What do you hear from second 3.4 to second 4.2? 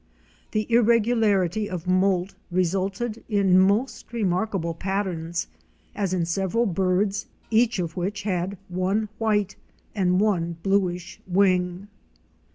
most